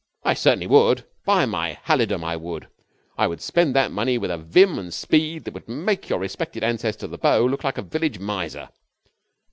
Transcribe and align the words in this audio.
'I 0.23 0.33
certainly 0.33 0.65
would. 0.65 1.05
By 1.25 1.45
my 1.45 1.77
halidom, 1.83 2.23
I 2.23 2.35
would! 2.35 2.67
I 3.19 3.27
would 3.27 3.39
spend 3.39 3.75
that 3.75 3.91
money 3.91 4.17
with 4.17 4.31
a 4.31 4.37
vim 4.39 4.79
and 4.79 4.91
speed 4.91 5.43
that 5.43 5.53
would 5.53 5.69
make 5.69 6.09
your 6.09 6.17
respected 6.17 6.63
ancestor, 6.63 7.05
the 7.05 7.19
Beau, 7.19 7.45
look 7.45 7.63
like 7.63 7.77
a 7.77 7.83
village 7.83 8.17
miser.' 8.17 8.69